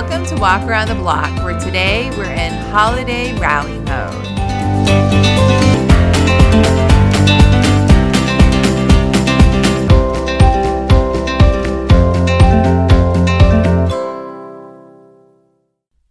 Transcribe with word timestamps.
Welcome 0.00 0.24
to 0.28 0.36
Walk 0.36 0.62
Around 0.62 0.88
the 0.88 0.94
Block, 0.94 1.44
where 1.44 1.60
today 1.60 2.08
we're 2.16 2.24
in 2.24 2.54
holiday 2.72 3.38
rally 3.38 3.78
mode. 3.80 4.26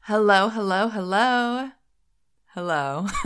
Hello, 0.04 0.50
hello, 0.50 0.90
hello. 0.90 1.72
Hello. 2.54 3.08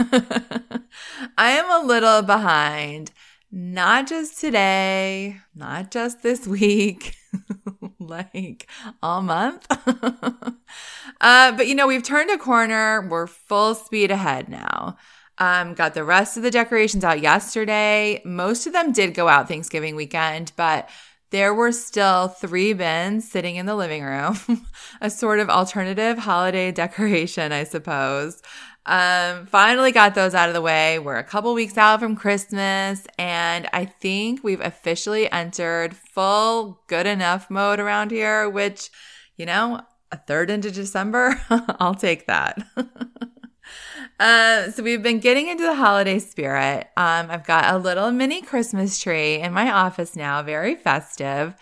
I 1.36 1.50
am 1.50 1.70
a 1.70 1.86
little 1.86 2.22
behind. 2.22 3.10
Not 3.52 4.06
just 4.06 4.40
today, 4.40 5.42
not 5.54 5.90
just 5.90 6.22
this 6.22 6.46
week, 6.46 7.14
like 7.98 8.68
all 9.02 9.22
month. 9.22 9.66
uh, 11.20 11.52
but 11.52 11.66
you 11.66 11.74
know, 11.74 11.86
we've 11.86 12.02
turned 12.02 12.30
a 12.30 12.38
corner. 12.38 13.06
We're 13.08 13.26
full 13.26 13.74
speed 13.74 14.10
ahead 14.10 14.48
now. 14.48 14.96
Um, 15.38 15.74
got 15.74 15.94
the 15.94 16.04
rest 16.04 16.36
of 16.36 16.42
the 16.42 16.50
decorations 16.50 17.02
out 17.02 17.20
yesterday. 17.20 18.22
Most 18.24 18.66
of 18.66 18.72
them 18.72 18.92
did 18.92 19.14
go 19.14 19.28
out 19.28 19.48
Thanksgiving 19.48 19.96
weekend, 19.96 20.52
but 20.56 20.88
there 21.30 21.52
were 21.52 21.72
still 21.72 22.28
three 22.28 22.74
bins 22.74 23.28
sitting 23.28 23.56
in 23.56 23.66
the 23.66 23.74
living 23.74 24.04
room, 24.04 24.38
a 25.00 25.10
sort 25.10 25.40
of 25.40 25.50
alternative 25.50 26.18
holiday 26.18 26.70
decoration, 26.70 27.50
I 27.50 27.64
suppose. 27.64 28.40
Um, 28.86 29.46
finally 29.46 29.92
got 29.92 30.14
those 30.14 30.34
out 30.34 30.48
of 30.48 30.54
the 30.54 30.60
way. 30.60 30.98
We're 30.98 31.16
a 31.16 31.24
couple 31.24 31.54
weeks 31.54 31.78
out 31.78 32.00
from 32.00 32.16
Christmas, 32.16 33.06
and 33.18 33.68
I 33.72 33.86
think 33.86 34.44
we've 34.44 34.60
officially 34.60 35.30
entered 35.32 35.96
full 35.96 36.80
good 36.86 37.06
enough 37.06 37.50
mode 37.50 37.80
around 37.80 38.10
here, 38.10 38.48
which, 38.48 38.90
you 39.36 39.46
know, 39.46 39.80
a 40.12 40.16
third 40.16 40.50
into 40.50 40.70
December, 40.70 41.40
I'll 41.80 41.94
take 41.94 42.26
that. 42.26 42.62
Uh, 44.20 44.70
so 44.70 44.82
we've 44.82 45.02
been 45.02 45.18
getting 45.18 45.48
into 45.48 45.64
the 45.64 45.74
holiday 45.74 46.18
spirit. 46.20 46.86
Um, 46.96 47.30
I've 47.30 47.44
got 47.44 47.74
a 47.74 47.78
little 47.78 48.12
mini 48.12 48.42
Christmas 48.42 48.98
tree 49.00 49.40
in 49.40 49.52
my 49.52 49.70
office 49.70 50.14
now, 50.14 50.42
very 50.42 50.76
festive. 50.76 51.54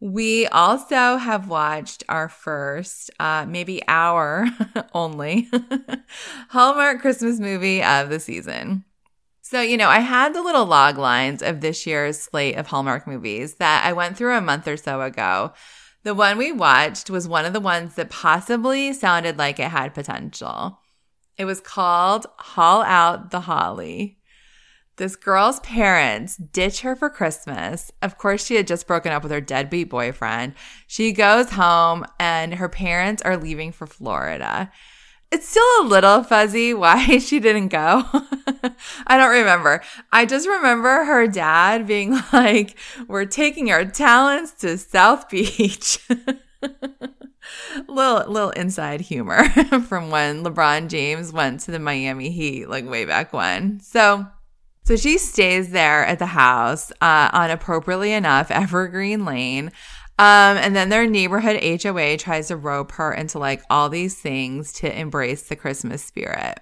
We 0.00 0.46
also 0.46 1.16
have 1.16 1.48
watched 1.48 2.04
our 2.08 2.28
first, 2.28 3.10
uh, 3.18 3.46
maybe 3.48 3.82
hour 3.88 4.46
only, 4.94 5.50
Hallmark 6.50 7.00
Christmas 7.00 7.40
movie 7.40 7.82
of 7.82 8.08
the 8.08 8.20
season. 8.20 8.84
So, 9.42 9.60
you 9.60 9.76
know, 9.76 9.88
I 9.88 10.00
had 10.00 10.34
the 10.34 10.42
little 10.42 10.66
log 10.66 10.98
lines 10.98 11.42
of 11.42 11.60
this 11.60 11.86
year's 11.86 12.20
slate 12.20 12.56
of 12.56 12.66
Hallmark 12.66 13.06
movies 13.06 13.54
that 13.54 13.84
I 13.84 13.92
went 13.92 14.16
through 14.16 14.36
a 14.36 14.42
month 14.42 14.68
or 14.68 14.76
so 14.76 15.00
ago. 15.00 15.52
The 16.04 16.14
one 16.14 16.38
we 16.38 16.52
watched 16.52 17.10
was 17.10 17.26
one 17.26 17.44
of 17.44 17.52
the 17.52 17.60
ones 17.60 17.94
that 17.94 18.10
possibly 18.10 18.92
sounded 18.92 19.36
like 19.36 19.58
it 19.58 19.70
had 19.70 19.94
potential. 19.94 20.78
It 21.36 21.44
was 21.44 21.60
called 21.60 22.26
Haul 22.36 22.82
Out 22.82 23.30
the 23.30 23.40
Holly. 23.40 24.17
This 24.98 25.14
girl's 25.14 25.60
parents 25.60 26.36
ditch 26.36 26.80
her 26.80 26.96
for 26.96 27.08
Christmas. 27.08 27.92
Of 28.02 28.18
course, 28.18 28.44
she 28.44 28.56
had 28.56 28.66
just 28.66 28.88
broken 28.88 29.12
up 29.12 29.22
with 29.22 29.30
her 29.30 29.40
deadbeat 29.40 29.88
boyfriend. 29.88 30.54
She 30.88 31.12
goes 31.12 31.50
home 31.50 32.04
and 32.18 32.54
her 32.54 32.68
parents 32.68 33.22
are 33.22 33.36
leaving 33.36 33.70
for 33.70 33.86
Florida. 33.86 34.72
It's 35.30 35.48
still 35.48 35.62
a 35.80 35.86
little 35.86 36.24
fuzzy 36.24 36.74
why 36.74 37.18
she 37.18 37.38
didn't 37.38 37.68
go. 37.68 38.02
I 39.06 39.16
don't 39.16 39.30
remember. 39.30 39.82
I 40.10 40.26
just 40.26 40.48
remember 40.48 41.04
her 41.04 41.28
dad 41.28 41.86
being 41.86 42.18
like, 42.32 42.76
We're 43.06 43.24
taking 43.24 43.70
our 43.70 43.84
talents 43.84 44.50
to 44.62 44.76
South 44.78 45.28
Beach. 45.28 46.00
little 47.86 48.32
little 48.32 48.50
inside 48.50 49.00
humor 49.00 49.48
from 49.86 50.10
when 50.10 50.42
LeBron 50.42 50.88
James 50.88 51.32
went 51.32 51.60
to 51.60 51.70
the 51.70 51.78
Miami 51.78 52.30
Heat 52.30 52.68
like 52.68 52.84
way 52.84 53.04
back 53.04 53.32
when. 53.32 53.78
So 53.78 54.26
so 54.88 54.96
she 54.96 55.18
stays 55.18 55.68
there 55.68 56.06
at 56.06 56.18
the 56.18 56.24
house 56.24 56.90
uh, 57.02 57.28
on 57.34 57.50
appropriately 57.50 58.10
enough 58.10 58.50
Evergreen 58.50 59.26
Lane. 59.26 59.66
Um, 60.18 60.56
and 60.56 60.74
then 60.74 60.88
their 60.88 61.06
neighborhood 61.06 61.62
HOA 61.62 62.16
tries 62.16 62.48
to 62.48 62.56
rope 62.56 62.92
her 62.92 63.12
into 63.12 63.38
like 63.38 63.62
all 63.68 63.90
these 63.90 64.16
things 64.16 64.72
to 64.72 64.98
embrace 64.98 65.42
the 65.42 65.56
Christmas 65.56 66.02
spirit. 66.02 66.58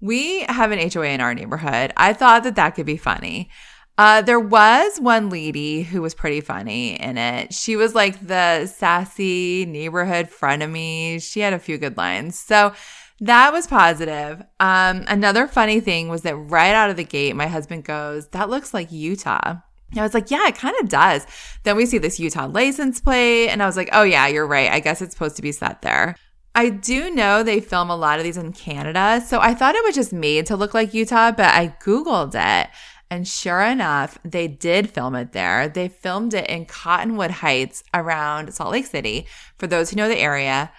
We 0.00 0.40
have 0.48 0.72
an 0.72 0.90
HOA 0.90 1.06
in 1.06 1.20
our 1.20 1.34
neighborhood. 1.34 1.92
I 1.96 2.14
thought 2.14 2.42
that 2.42 2.56
that 2.56 2.70
could 2.70 2.84
be 2.84 2.96
funny. 2.96 3.48
Uh, 3.96 4.22
there 4.22 4.40
was 4.40 4.98
one 4.98 5.30
lady 5.30 5.84
who 5.84 6.02
was 6.02 6.14
pretty 6.14 6.40
funny 6.40 7.00
in 7.00 7.16
it. 7.16 7.54
She 7.54 7.76
was 7.76 7.94
like 7.94 8.26
the 8.26 8.66
sassy 8.66 9.66
neighborhood 9.66 10.30
frenemy. 10.30 11.22
She 11.22 11.38
had 11.38 11.52
a 11.52 11.60
few 11.60 11.78
good 11.78 11.96
lines. 11.96 12.36
So 12.36 12.74
that 13.22 13.52
was 13.52 13.68
positive. 13.68 14.42
Um, 14.58 15.04
another 15.06 15.46
funny 15.46 15.80
thing 15.80 16.08
was 16.08 16.22
that 16.22 16.36
right 16.36 16.74
out 16.74 16.90
of 16.90 16.96
the 16.96 17.04
gate, 17.04 17.36
my 17.36 17.46
husband 17.46 17.84
goes, 17.84 18.28
That 18.28 18.50
looks 18.50 18.74
like 18.74 18.90
Utah. 18.90 19.58
I 19.96 20.02
was 20.02 20.14
like, 20.14 20.30
yeah, 20.30 20.48
it 20.48 20.56
kind 20.56 20.74
of 20.80 20.88
does. 20.88 21.26
Then 21.64 21.76
we 21.76 21.84
see 21.84 21.98
this 21.98 22.18
Utah 22.18 22.46
license 22.46 23.00
plate, 23.00 23.48
and 23.48 23.62
I 23.62 23.66
was 23.66 23.76
like, 23.76 23.90
oh, 23.92 24.04
yeah, 24.04 24.26
you're 24.26 24.46
right. 24.46 24.70
I 24.70 24.80
guess 24.80 25.02
it's 25.02 25.14
supposed 25.14 25.36
to 25.36 25.42
be 25.42 25.52
set 25.52 25.82
there. 25.82 26.16
I 26.54 26.70
do 26.70 27.10
know 27.10 27.42
they 27.42 27.60
film 27.60 27.90
a 27.90 27.96
lot 27.96 28.18
of 28.18 28.24
these 28.24 28.38
in 28.38 28.54
Canada, 28.54 29.22
so 29.26 29.38
I 29.40 29.54
thought 29.54 29.74
it 29.74 29.84
was 29.84 29.94
just 29.94 30.12
made 30.12 30.46
to 30.46 30.56
look 30.56 30.72
like 30.72 30.94
Utah, 30.94 31.30
but 31.30 31.54
I 31.54 31.76
Googled 31.84 32.34
it. 32.34 32.70
And 33.10 33.28
sure 33.28 33.60
enough, 33.60 34.18
they 34.24 34.48
did 34.48 34.88
film 34.88 35.14
it 35.14 35.32
there. 35.32 35.68
They 35.68 35.88
filmed 35.88 36.32
it 36.32 36.48
in 36.48 36.64
Cottonwood 36.64 37.30
Heights 37.30 37.84
around 37.92 38.54
Salt 38.54 38.72
Lake 38.72 38.86
City. 38.86 39.26
For 39.58 39.66
those 39.66 39.90
who 39.90 39.96
know 39.96 40.08
the 40.08 40.16
area, 40.16 40.72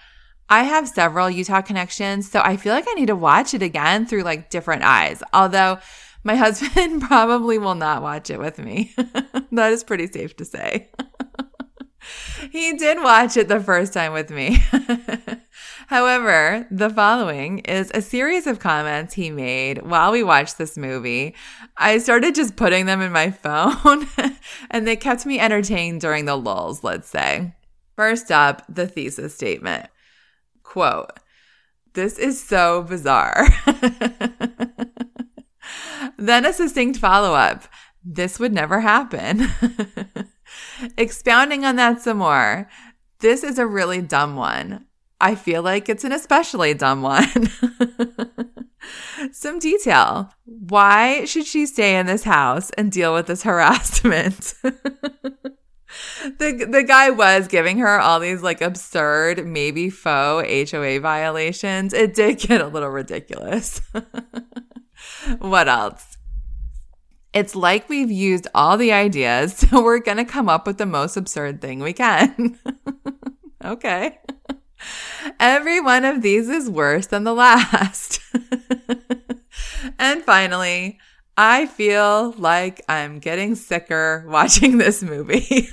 I 0.48 0.64
have 0.64 0.88
several 0.88 1.30
Utah 1.30 1.62
connections, 1.62 2.30
so 2.30 2.40
I 2.42 2.56
feel 2.56 2.74
like 2.74 2.86
I 2.88 2.94
need 2.94 3.06
to 3.06 3.16
watch 3.16 3.54
it 3.54 3.62
again 3.62 4.06
through 4.06 4.22
like 4.22 4.50
different 4.50 4.82
eyes. 4.82 5.22
Although 5.32 5.78
my 6.22 6.36
husband 6.36 7.02
probably 7.02 7.58
will 7.58 7.74
not 7.74 8.02
watch 8.02 8.30
it 8.30 8.38
with 8.38 8.58
me. 8.58 8.92
that 9.52 9.72
is 9.72 9.84
pretty 9.84 10.06
safe 10.06 10.36
to 10.36 10.44
say. 10.44 10.90
he 12.50 12.76
did 12.76 13.02
watch 13.02 13.36
it 13.36 13.48
the 13.48 13.60
first 13.60 13.92
time 13.92 14.12
with 14.12 14.30
me. 14.30 14.58
However, 15.88 16.66
the 16.70 16.88
following 16.88 17.58
is 17.60 17.90
a 17.94 18.00
series 18.00 18.46
of 18.46 18.58
comments 18.58 19.14
he 19.14 19.30
made 19.30 19.82
while 19.82 20.12
we 20.12 20.22
watched 20.22 20.56
this 20.56 20.78
movie. 20.78 21.34
I 21.76 21.98
started 21.98 22.34
just 22.34 22.56
putting 22.56 22.86
them 22.86 23.02
in 23.02 23.12
my 23.12 23.30
phone 23.30 24.06
and 24.70 24.86
they 24.86 24.96
kept 24.96 25.26
me 25.26 25.38
entertained 25.38 26.00
during 26.00 26.24
the 26.24 26.36
lulls, 26.36 26.82
let's 26.82 27.08
say. 27.08 27.54
First 27.96 28.32
up, 28.32 28.62
the 28.68 28.86
thesis 28.86 29.34
statement. 29.34 29.86
Quote, 30.74 31.20
this 31.92 32.18
is 32.18 32.42
so 32.42 32.82
bizarre. 32.82 33.46
then 36.18 36.44
a 36.44 36.52
succinct 36.52 36.98
follow 36.98 37.34
up. 37.34 37.62
This 38.04 38.40
would 38.40 38.52
never 38.52 38.80
happen. 38.80 39.46
Expounding 40.98 41.64
on 41.64 41.76
that 41.76 42.02
some 42.02 42.18
more. 42.18 42.68
This 43.20 43.44
is 43.44 43.60
a 43.60 43.68
really 43.68 44.02
dumb 44.02 44.34
one. 44.34 44.86
I 45.20 45.36
feel 45.36 45.62
like 45.62 45.88
it's 45.88 46.02
an 46.02 46.10
especially 46.10 46.74
dumb 46.74 47.02
one. 47.02 47.48
Some 49.30 49.60
detail. 49.60 50.34
Why 50.44 51.24
should 51.24 51.46
she 51.46 51.66
stay 51.66 51.96
in 51.96 52.06
this 52.06 52.24
house 52.24 52.70
and 52.70 52.90
deal 52.90 53.14
with 53.14 53.28
this 53.28 53.44
harassment? 53.44 54.54
The 56.38 56.66
the 56.70 56.82
guy 56.82 57.10
was 57.10 57.48
giving 57.48 57.78
her 57.78 58.00
all 58.00 58.20
these 58.20 58.42
like 58.42 58.60
absurd, 58.60 59.46
maybe 59.46 59.90
faux 59.90 60.70
HOA 60.70 61.00
violations. 61.00 61.92
It 61.92 62.14
did 62.14 62.38
get 62.38 62.60
a 62.60 62.66
little 62.66 62.90
ridiculous. 62.90 63.80
what 65.38 65.68
else? 65.68 66.16
It's 67.34 67.56
like 67.56 67.88
we've 67.88 68.12
used 68.12 68.46
all 68.54 68.76
the 68.76 68.92
ideas, 68.92 69.56
so 69.58 69.82
we're 69.82 69.98
going 69.98 70.18
to 70.18 70.24
come 70.24 70.48
up 70.48 70.66
with 70.66 70.78
the 70.78 70.86
most 70.86 71.16
absurd 71.16 71.60
thing 71.60 71.80
we 71.80 71.92
can. 71.92 72.58
okay. 73.64 74.18
Every 75.40 75.80
one 75.80 76.04
of 76.04 76.22
these 76.22 76.48
is 76.48 76.70
worse 76.70 77.06
than 77.06 77.24
the 77.24 77.34
last. 77.34 78.20
and 79.98 80.22
finally, 80.22 80.98
I 81.36 81.66
feel 81.66 82.32
like 82.38 82.82
I'm 82.88 83.18
getting 83.18 83.54
sicker 83.54 84.24
watching 84.28 84.78
this 84.78 85.02
movie. 85.02 85.68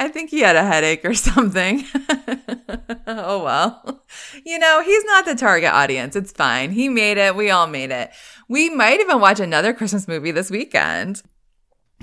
I 0.00 0.08
think 0.08 0.30
he 0.30 0.40
had 0.40 0.56
a 0.56 0.64
headache 0.64 1.04
or 1.04 1.14
something. 1.28 1.84
oh 3.06 3.42
well. 3.42 4.04
You 4.44 4.58
know, 4.58 4.82
he's 4.82 5.04
not 5.04 5.24
the 5.24 5.34
target 5.34 5.72
audience. 5.72 6.16
It's 6.16 6.32
fine. 6.32 6.70
He 6.70 6.88
made 6.88 7.18
it. 7.18 7.34
We 7.36 7.50
all 7.50 7.66
made 7.66 7.90
it. 7.90 8.10
We 8.48 8.70
might 8.70 9.00
even 9.00 9.20
watch 9.20 9.40
another 9.40 9.72
Christmas 9.74 10.08
movie 10.08 10.30
this 10.30 10.50
weekend. 10.50 11.22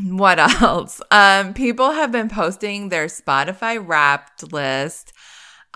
What 0.03 0.39
else? 0.39 1.01
Um, 1.09 1.53
people 1.53 1.91
have 1.91 2.11
been 2.11 2.27
posting 2.27 2.89
their 2.89 3.05
Spotify 3.05 3.81
wrapped 3.85 4.51
list. 4.51 5.13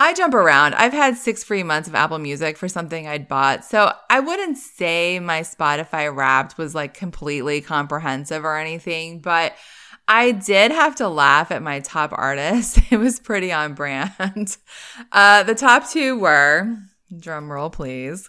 I 0.02 0.14
jump 0.14 0.32
around. 0.32 0.74
I've 0.76 0.94
had 0.94 1.18
six 1.18 1.44
free 1.44 1.62
months 1.62 1.86
of 1.86 1.94
Apple 1.94 2.18
Music 2.18 2.56
for 2.56 2.68
something 2.68 3.06
I'd 3.06 3.28
bought. 3.28 3.66
So 3.66 3.92
I 4.08 4.20
wouldn't 4.20 4.56
say 4.56 5.20
my 5.20 5.42
Spotify 5.42 6.12
wrapped 6.12 6.56
was 6.56 6.74
like 6.74 6.94
completely 6.94 7.60
comprehensive 7.60 8.42
or 8.42 8.56
anything, 8.56 9.20
but 9.20 9.54
I 10.08 10.32
did 10.32 10.72
have 10.72 10.96
to 10.96 11.08
laugh 11.08 11.50
at 11.50 11.62
my 11.62 11.80
top 11.80 12.12
artist. 12.14 12.80
It 12.90 12.96
was 12.96 13.20
pretty 13.20 13.52
on 13.52 13.74
brand. 13.74 14.56
Uh, 15.12 15.42
the 15.42 15.54
top 15.54 15.88
two 15.90 16.18
were, 16.18 16.76
drum 17.18 17.52
roll 17.52 17.68
please, 17.68 18.28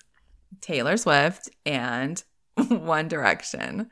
Taylor 0.59 0.97
Swift 0.97 1.49
and 1.65 2.21
One 2.67 3.07
Direction. 3.07 3.89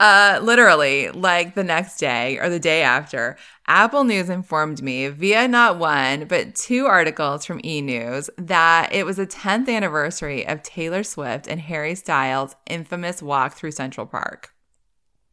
Uh, 0.00 0.40
literally, 0.42 1.10
like 1.10 1.54
the 1.54 1.62
next 1.62 1.98
day 1.98 2.38
or 2.38 2.48
the 2.48 2.58
day 2.58 2.82
after, 2.82 3.36
Apple 3.68 4.02
News 4.02 4.28
informed 4.28 4.82
me 4.82 5.06
via 5.08 5.46
not 5.46 5.78
one, 5.78 6.24
but 6.24 6.56
two 6.56 6.86
articles 6.86 7.44
from 7.44 7.60
E! 7.64 7.80
News 7.80 8.28
that 8.36 8.92
it 8.92 9.06
was 9.06 9.16
the 9.16 9.26
10th 9.26 9.68
anniversary 9.68 10.46
of 10.46 10.62
Taylor 10.62 11.04
Swift 11.04 11.46
and 11.46 11.60
Harry 11.60 11.94
Styles' 11.94 12.56
infamous 12.66 13.22
walk 13.22 13.54
through 13.54 13.70
Central 13.70 14.06
Park. 14.06 14.52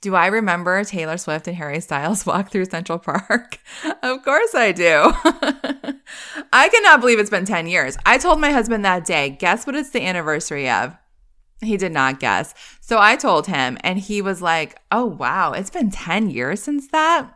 Do 0.02 0.16
I 0.16 0.28
remember 0.28 0.82
Taylor 0.84 1.18
Swift 1.18 1.48
and 1.48 1.58
Harry 1.58 1.82
Styles 1.82 2.26
walk 2.28 2.52
through 2.52 2.66
Central 2.66 3.00
Park? 3.00 3.60
of 4.04 4.24
course 4.24 4.56
I 4.56 4.72
do. 4.72 5.12
I 6.54 6.70
cannot 6.70 7.02
believe 7.02 7.20
it's 7.20 7.30
been 7.30 7.46
10 7.46 7.68
years. 7.68 7.98
I 8.06 8.18
told 8.18 8.40
my 8.40 8.52
husband 8.52 8.86
that 8.86 9.06
day, 9.06 9.30
guess 9.30 9.68
what 9.68 9.76
it's 9.76 9.90
the 9.90 10.06
anniversary 10.06 10.70
of? 10.70 10.96
He 11.62 11.78
did 11.78 11.92
not 11.92 12.20
guess. 12.20 12.54
So 12.80 13.00
I 13.00 13.16
told 13.16 13.48
him, 13.48 13.78
and 13.84 14.00
he 14.00 14.22
was 14.22 14.42
like, 14.42 14.80
oh, 14.92 15.06
wow, 15.06 15.52
it's 15.54 15.70
been 15.70 15.92
10 15.92 16.30
years 16.30 16.62
since 16.62 16.88
that. 16.90 17.32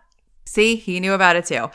See, 0.46 0.76
he 0.76 1.00
knew 1.00 1.14
about 1.14 1.36
it 1.36 1.46
too. 1.46 1.70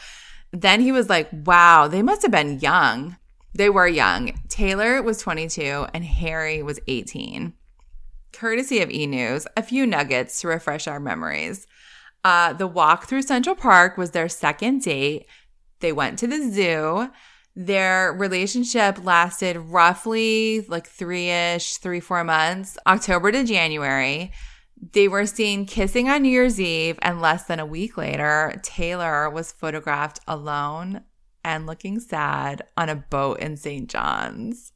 Then 0.52 0.80
he 0.80 0.92
was 0.92 1.08
like, 1.08 1.28
wow, 1.32 1.88
they 1.88 2.02
must 2.02 2.22
have 2.22 2.30
been 2.30 2.60
young. 2.60 3.16
They 3.54 3.68
were 3.68 3.86
young. 3.86 4.40
Taylor 4.48 5.02
was 5.02 5.18
22 5.18 5.86
and 5.92 6.04
Harry 6.04 6.62
was 6.62 6.80
18 6.86 7.54
courtesy 8.38 8.80
of 8.80 8.90
e 8.90 9.06
News, 9.06 9.46
a 9.56 9.62
few 9.62 9.86
nuggets 9.86 10.40
to 10.40 10.48
refresh 10.48 10.86
our 10.86 11.00
memories. 11.00 11.66
Uh, 12.24 12.52
the 12.52 12.66
walk 12.66 13.06
through 13.06 13.22
Central 13.22 13.56
Park 13.56 13.96
was 13.96 14.12
their 14.12 14.28
second 14.28 14.82
date. 14.82 15.26
They 15.80 15.92
went 15.92 16.18
to 16.20 16.26
the 16.26 16.50
zoo. 16.50 17.10
Their 17.60 18.12
relationship 18.12 19.04
lasted 19.04 19.56
roughly 19.56 20.64
like 20.68 20.86
three 20.86 21.28
ish, 21.28 21.78
three, 21.78 21.98
four 21.98 22.22
months, 22.22 22.78
October 22.86 23.32
to 23.32 23.42
January. 23.42 24.30
They 24.92 25.08
were 25.08 25.26
seen 25.26 25.66
kissing 25.66 26.08
on 26.08 26.22
New 26.22 26.28
Year's 26.28 26.60
Eve, 26.60 27.00
and 27.02 27.20
less 27.20 27.46
than 27.46 27.58
a 27.58 27.66
week 27.66 27.96
later, 27.96 28.60
Taylor 28.62 29.28
was 29.28 29.50
photographed 29.50 30.20
alone 30.28 31.00
and 31.42 31.66
looking 31.66 31.98
sad 31.98 32.62
on 32.76 32.88
a 32.88 32.94
boat 32.94 33.40
in 33.40 33.56
St. 33.56 33.90
John's 33.90 34.72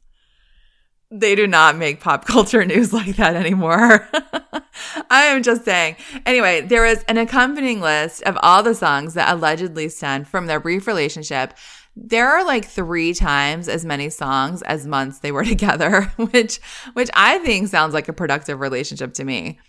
they 1.13 1.35
do 1.35 1.45
not 1.45 1.77
make 1.77 1.99
pop 1.99 2.25
culture 2.25 2.65
news 2.65 2.91
like 2.91 3.15
that 3.17 3.35
anymore. 3.35 4.09
I 5.09 5.25
am 5.25 5.43
just 5.43 5.63
saying. 5.63 5.97
Anyway, 6.25 6.61
there 6.61 6.85
is 6.85 7.03
an 7.07 7.17
accompanying 7.17 7.79
list 7.79 8.23
of 8.23 8.37
all 8.41 8.63
the 8.63 8.73
songs 8.73 9.13
that 9.13 9.31
allegedly 9.31 9.89
stem 9.89 10.25
from 10.25 10.47
their 10.47 10.59
brief 10.59 10.87
relationship. 10.87 11.53
There 11.95 12.27
are 12.27 12.45
like 12.45 12.65
three 12.65 13.13
times 13.13 13.69
as 13.69 13.85
many 13.85 14.09
songs 14.09 14.61
as 14.63 14.87
months 14.87 15.19
they 15.19 15.31
were 15.31 15.45
together, 15.45 16.03
which 16.17 16.59
which 16.93 17.09
I 17.13 17.39
think 17.39 17.67
sounds 17.67 17.93
like 17.93 18.07
a 18.07 18.13
productive 18.13 18.59
relationship 18.59 19.13
to 19.15 19.23
me. 19.23 19.59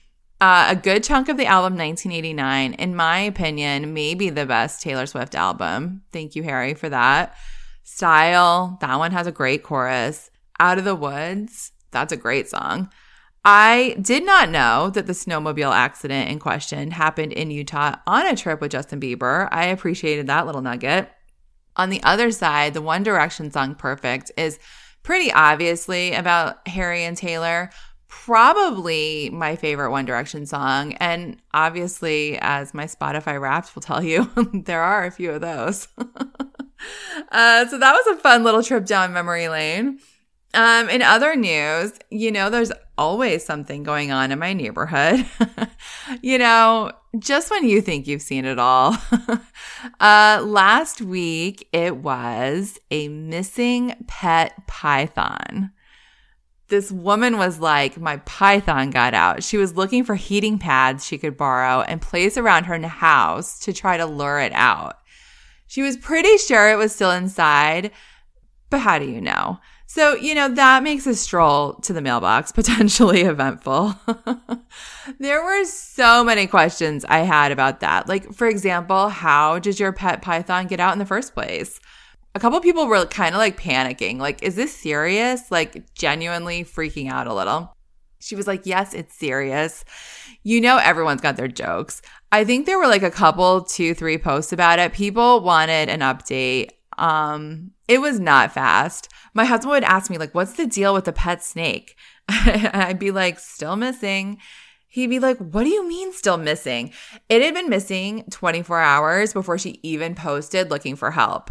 Uh, 0.40 0.66
a 0.70 0.76
good 0.76 1.04
chunk 1.04 1.28
of 1.28 1.36
the 1.36 1.46
album 1.46 1.78
1989, 1.78 2.74
in 2.74 2.96
my 2.96 3.18
opinion, 3.20 3.94
may 3.94 4.14
be 4.14 4.30
the 4.30 4.44
best 4.44 4.82
Taylor 4.82 5.06
Swift 5.06 5.34
album. 5.34 6.02
Thank 6.12 6.34
you, 6.34 6.42
Harry, 6.42 6.74
for 6.74 6.88
that. 6.88 7.34
Style, 7.82 8.76
that 8.80 8.98
one 8.98 9.12
has 9.12 9.26
a 9.26 9.32
great 9.32 9.62
chorus. 9.62 10.30
Out 10.58 10.78
of 10.78 10.84
the 10.84 10.94
Woods. 10.94 11.72
That's 11.92 12.12
a 12.12 12.16
great 12.16 12.48
song. 12.48 12.90
I 13.44 13.96
did 14.00 14.24
not 14.24 14.48
know 14.48 14.90
that 14.90 15.06
the 15.06 15.12
snowmobile 15.12 15.72
accident 15.72 16.30
in 16.30 16.38
question 16.38 16.90
happened 16.90 17.32
in 17.32 17.50
Utah 17.50 17.96
on 18.06 18.26
a 18.26 18.36
trip 18.36 18.60
with 18.60 18.72
Justin 18.72 19.00
Bieber. 19.00 19.48
I 19.52 19.66
appreciated 19.66 20.26
that 20.26 20.46
little 20.46 20.62
nugget. 20.62 21.10
On 21.76 21.90
the 21.90 22.02
other 22.02 22.30
side, 22.30 22.74
the 22.74 22.82
One 22.82 23.02
Direction 23.02 23.50
song 23.50 23.74
Perfect 23.74 24.30
is 24.36 24.58
pretty 25.02 25.32
obviously 25.32 26.12
about 26.12 26.66
Harry 26.68 27.04
and 27.04 27.16
Taylor. 27.16 27.70
Probably 28.08 29.30
my 29.30 29.56
favorite 29.56 29.90
One 29.90 30.04
Direction 30.04 30.46
song. 30.46 30.94
And 30.94 31.40
obviously, 31.52 32.38
as 32.40 32.74
my 32.74 32.86
Spotify 32.86 33.40
wraps 33.40 33.74
will 33.74 33.82
tell 33.82 34.02
you, 34.02 34.30
there 34.52 34.82
are 34.82 35.04
a 35.04 35.10
few 35.10 35.32
of 35.32 35.40
those. 35.40 35.88
uh, 35.98 37.66
so 37.66 37.78
that 37.78 37.92
was 37.92 38.16
a 38.16 38.20
fun 38.20 38.44
little 38.44 38.62
trip 38.62 38.86
down 38.86 39.12
memory 39.12 39.48
lane. 39.48 39.98
Um, 40.54 40.88
in 40.88 41.02
other 41.02 41.34
news, 41.34 41.92
you 42.10 42.30
know, 42.30 42.48
there's 42.48 42.72
always 42.96 43.44
something 43.44 43.82
going 43.82 44.12
on 44.12 44.30
in 44.30 44.38
my 44.38 44.52
neighborhood. 44.52 45.26
you 46.22 46.38
know, 46.38 46.92
just 47.18 47.50
when 47.50 47.68
you 47.68 47.80
think 47.80 48.06
you've 48.06 48.22
seen 48.22 48.44
it 48.44 48.58
all. 48.58 48.96
uh, 50.00 50.42
last 50.44 51.00
week, 51.00 51.68
it 51.72 51.96
was 51.96 52.78
a 52.90 53.08
missing 53.08 53.94
pet 54.06 54.66
python. 54.66 55.72
This 56.68 56.90
woman 56.90 57.36
was 57.36 57.58
like, 57.58 57.98
My 57.98 58.18
python 58.18 58.90
got 58.90 59.12
out. 59.12 59.42
She 59.42 59.56
was 59.56 59.76
looking 59.76 60.04
for 60.04 60.14
heating 60.14 60.58
pads 60.58 61.04
she 61.04 61.18
could 61.18 61.36
borrow 61.36 61.82
and 61.82 62.00
place 62.00 62.38
around 62.38 62.64
her 62.64 62.78
house 62.86 63.58
to 63.60 63.72
try 63.72 63.96
to 63.96 64.06
lure 64.06 64.38
it 64.38 64.52
out. 64.52 64.98
She 65.66 65.82
was 65.82 65.96
pretty 65.96 66.38
sure 66.38 66.70
it 66.70 66.76
was 66.76 66.94
still 66.94 67.10
inside, 67.10 67.90
but 68.70 68.80
how 68.80 68.98
do 68.98 69.06
you 69.06 69.20
know? 69.20 69.58
So, 69.86 70.14
you 70.16 70.34
know, 70.34 70.48
that 70.48 70.82
makes 70.82 71.06
a 71.06 71.14
stroll 71.14 71.75
to 71.75 71.92
the 71.92 72.00
mailbox 72.00 72.52
potentially 72.52 73.22
eventful. 73.22 73.94
there 75.19 75.44
were 75.44 75.64
so 75.64 76.25
many 76.25 76.46
questions 76.46 77.04
I 77.08 77.19
had 77.19 77.52
about 77.52 77.81
that. 77.81 78.08
Like, 78.08 78.32
for 78.34 78.48
example, 78.48 79.08
how 79.08 79.58
did 79.58 79.78
your 79.78 79.92
pet 79.92 80.22
python 80.22 80.66
get 80.66 80.81
out 80.81 80.92
in 80.92 80.98
the 80.98 81.06
first 81.06 81.34
place? 81.34 81.78
A 82.34 82.40
couple 82.40 82.60
people 82.60 82.86
were 82.86 83.06
kind 83.06 83.34
of 83.34 83.38
like 83.38 83.60
panicking. 83.60 84.19
Like, 84.19 84.42
is 84.42 84.56
this 84.56 84.75
serious? 84.75 85.50
Like, 85.50 85.94
genuinely 85.94 86.64
freaking 86.64 87.08
out 87.08 87.28
a 87.28 87.34
little. 87.34 87.76
She 88.25 88.36
was 88.36 88.46
like, 88.46 88.64
Yes, 88.64 88.94
it's 88.94 89.14
serious. 89.14 89.84
You 90.42 90.60
know, 90.60 90.78
everyone's 90.78 91.20
got 91.20 91.36
their 91.36 91.48
jokes. 91.48 92.00
I 92.32 92.44
think 92.44 92.66
there 92.66 92.78
were 92.78 92.88
like 92.88 93.02
a 93.02 93.10
couple, 93.10 93.62
two, 93.62 93.94
three 93.94 94.19
posts 94.19 94.52
about 94.52 94.78
it. 94.78 94.92
People 94.92 95.40
wanted 95.40 95.88
an 95.88 96.00
update. 96.00 96.70
Um, 96.99 97.73
it 97.88 98.00
was 98.00 98.20
not 98.20 98.52
fast. 98.52 99.08
My 99.35 99.44
husband 99.44 99.70
would 99.70 99.85
ask 99.85 100.11
me, 100.11 100.19
like, 100.19 100.35
what's 100.35 100.55
the 100.55 100.67
deal 100.67 100.94
with 100.94 101.05
the 101.05 101.12
pet 101.12 101.43
snake? 101.43 101.96
I'd 102.29 102.99
be 102.99 103.11
like, 103.11 103.38
still 103.38 103.76
missing. 103.76 104.38
He'd 104.94 105.11
be 105.11 105.19
like, 105.19 105.38
What 105.38 105.64
do 105.64 105.70
you 105.70 105.88
mean 105.88 106.12
still 106.12 106.37
missing? 106.37 106.93
It 107.29 107.43
had 107.43 107.52
been 107.52 107.69
missing 107.69 108.25
24 108.31 108.79
hours 108.79 109.32
before 109.32 109.58
she 109.58 109.81
even 109.82 110.14
posted 110.14 110.70
looking 110.70 110.94
for 110.94 111.11
help. 111.11 111.51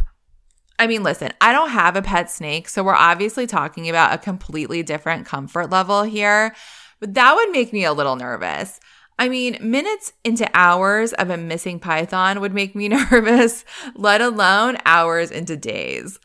I 0.79 0.87
mean, 0.87 1.03
listen, 1.03 1.31
I 1.41 1.51
don't 1.51 1.69
have 1.69 1.97
a 1.97 2.01
pet 2.01 2.31
snake, 2.31 2.69
so 2.69 2.83
we're 2.83 2.95
obviously 2.95 3.45
talking 3.45 3.89
about 3.89 4.13
a 4.13 4.17
completely 4.17 4.81
different 4.81 5.25
comfort 5.25 5.69
level 5.69 6.03
here, 6.03 6.55
but 7.01 7.15
that 7.15 7.35
would 7.35 7.51
make 7.51 7.73
me 7.73 7.83
a 7.83 7.91
little 7.91 8.15
nervous. 8.15 8.79
I 9.17 9.29
mean, 9.29 9.57
minutes 9.61 10.13
into 10.23 10.49
hours 10.53 11.13
of 11.13 11.29
a 11.29 11.37
missing 11.37 11.79
python 11.79 12.41
would 12.41 12.53
make 12.53 12.75
me 12.75 12.87
nervous, 13.11 13.65
let 13.95 14.21
alone 14.21 14.77
hours 14.85 15.31
into 15.31 15.55
days. 15.55 16.19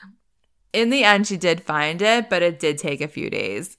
In 0.73 0.91
the 0.91 1.05
end, 1.05 1.27
she 1.27 1.37
did 1.37 1.63
find 1.63 2.03
it, 2.03 2.29
but 2.29 2.43
it 2.43 2.59
did 2.59 2.79
take 2.79 3.01
a 3.01 3.09
few 3.09 3.31
days. 3.31 3.77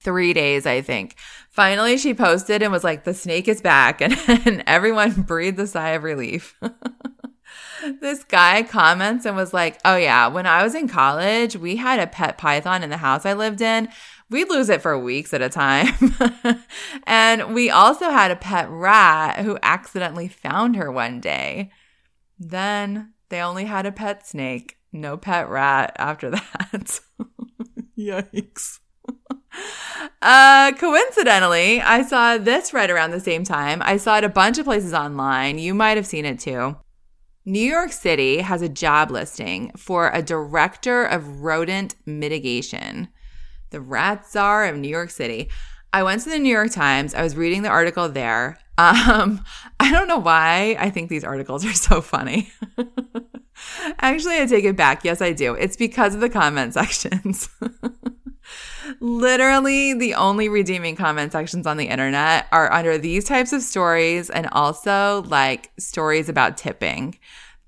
Three 0.00 0.32
days, 0.32 0.66
I 0.66 0.82
think. 0.82 1.16
Finally, 1.50 1.96
she 1.98 2.14
posted 2.14 2.62
and 2.62 2.70
was 2.70 2.84
like, 2.84 3.04
the 3.04 3.14
snake 3.14 3.48
is 3.48 3.60
back. 3.60 4.00
And, 4.02 4.16
and 4.28 4.64
everyone 4.66 5.22
breathed 5.22 5.58
a 5.58 5.66
sigh 5.66 5.90
of 5.90 6.04
relief. 6.04 6.54
this 8.00 8.24
guy 8.24 8.62
comments 8.62 9.24
and 9.24 9.36
was 9.36 9.54
like, 9.54 9.80
Oh, 9.84 9.96
yeah, 9.96 10.28
when 10.28 10.46
I 10.46 10.62
was 10.62 10.74
in 10.74 10.88
college, 10.88 11.56
we 11.56 11.76
had 11.76 11.98
a 11.98 12.06
pet 12.06 12.38
python 12.38 12.82
in 12.82 12.90
the 12.90 12.98
house 12.98 13.26
I 13.26 13.32
lived 13.32 13.60
in 13.60 13.88
we'd 14.30 14.48
lose 14.48 14.68
it 14.68 14.82
for 14.82 14.98
weeks 14.98 15.32
at 15.32 15.42
a 15.42 15.48
time. 15.48 15.94
and 17.06 17.54
we 17.54 17.70
also 17.70 18.10
had 18.10 18.30
a 18.30 18.36
pet 18.36 18.68
rat 18.70 19.44
who 19.44 19.58
accidentally 19.62 20.28
found 20.28 20.76
her 20.76 20.90
one 20.90 21.20
day. 21.20 21.70
Then 22.38 23.12
they 23.28 23.40
only 23.40 23.64
had 23.64 23.86
a 23.86 23.92
pet 23.92 24.26
snake, 24.26 24.78
no 24.92 25.16
pet 25.16 25.48
rat 25.48 25.94
after 25.98 26.30
that. 26.30 27.00
Yikes. 27.98 28.80
Uh, 30.20 30.72
coincidentally, 30.72 31.80
I 31.80 32.02
saw 32.02 32.36
this 32.36 32.74
right 32.74 32.90
around 32.90 33.10
the 33.12 33.20
same 33.20 33.44
time. 33.44 33.80
I 33.82 33.96
saw 33.96 34.18
it 34.18 34.24
a 34.24 34.28
bunch 34.28 34.58
of 34.58 34.66
places 34.66 34.92
online. 34.92 35.58
You 35.58 35.72
might 35.72 35.96
have 35.96 36.06
seen 36.06 36.26
it 36.26 36.38
too. 36.38 36.76
New 37.46 37.60
York 37.60 37.92
City 37.92 38.38
has 38.38 38.60
a 38.60 38.68
job 38.68 39.10
listing 39.10 39.70
for 39.76 40.10
a 40.10 40.20
director 40.20 41.04
of 41.04 41.42
rodent 41.42 41.94
mitigation 42.04 43.08
the 43.76 43.82
rat 43.82 44.26
czar 44.26 44.64
of 44.64 44.74
New 44.78 44.88
York 44.88 45.10
City. 45.10 45.50
I 45.92 46.02
went 46.02 46.22
to 46.22 46.30
the 46.30 46.38
New 46.38 46.48
York 46.48 46.72
Times. 46.72 47.14
I 47.14 47.22
was 47.22 47.36
reading 47.36 47.60
the 47.60 47.68
article 47.68 48.08
there. 48.08 48.58
Um, 48.78 49.44
I 49.80 49.92
don't 49.92 50.08
know 50.08 50.16
why 50.16 50.76
I 50.78 50.88
think 50.88 51.10
these 51.10 51.24
articles 51.24 51.62
are 51.66 51.74
so 51.74 52.00
funny. 52.00 52.50
Actually, 54.00 54.38
I 54.40 54.46
take 54.46 54.64
it 54.64 54.76
back. 54.76 55.04
Yes, 55.04 55.20
I 55.20 55.32
do. 55.32 55.52
It's 55.52 55.76
because 55.76 56.14
of 56.14 56.22
the 56.22 56.30
comment 56.30 56.72
sections. 56.80 57.50
Literally, 59.00 59.92
the 59.92 60.14
only 60.14 60.48
redeeming 60.48 60.96
comment 60.96 61.32
sections 61.32 61.66
on 61.66 61.76
the 61.76 61.88
internet 61.88 62.46
are 62.52 62.72
under 62.72 62.96
these 62.96 63.24
types 63.24 63.52
of 63.52 63.60
stories 63.60 64.30
and 64.30 64.48
also 64.52 65.22
like 65.24 65.70
stories 65.78 66.30
about 66.30 66.56
tipping. 66.56 67.18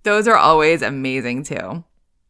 Those 0.05 0.27
are 0.27 0.37
always 0.37 0.81
amazing 0.81 1.43
too. 1.43 1.85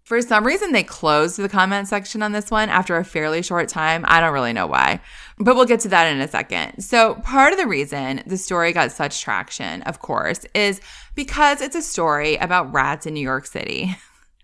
For 0.08 0.22
some 0.22 0.46
reason, 0.46 0.72
they 0.72 0.84
closed 0.84 1.36
the 1.36 1.50
comment 1.50 1.86
section 1.86 2.22
on 2.22 2.32
this 2.32 2.50
one 2.50 2.70
after 2.70 2.96
a 2.96 3.04
fairly 3.04 3.42
short 3.42 3.68
time. 3.68 4.06
I 4.08 4.20
don't 4.20 4.32
really 4.32 4.54
know 4.54 4.66
why, 4.66 5.02
but 5.36 5.54
we'll 5.54 5.66
get 5.66 5.80
to 5.80 5.90
that 5.90 6.10
in 6.10 6.18
a 6.22 6.26
second. 6.26 6.80
So, 6.80 7.16
part 7.16 7.52
of 7.52 7.58
the 7.58 7.66
reason 7.66 8.22
the 8.24 8.38
story 8.38 8.72
got 8.72 8.90
such 8.90 9.20
traction, 9.20 9.82
of 9.82 9.98
course, 9.98 10.46
is 10.54 10.80
because 11.14 11.60
it's 11.60 11.76
a 11.76 11.82
story 11.82 12.36
about 12.36 12.72
rats 12.72 13.04
in 13.04 13.12
New 13.12 13.20
York 13.20 13.44
City. 13.44 13.94